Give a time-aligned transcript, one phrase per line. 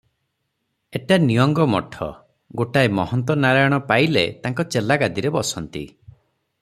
[0.99, 2.07] ଏଟା ନିଅଙ୍ଗ ମଠ,
[2.61, 5.85] ଗୋଟାଏ ମହନ୍ତ ନାରାୟଣ ପାଇଲେ ତାଙ୍କ ଚେଲା ଗାଦିରେ ବସନ୍ତି।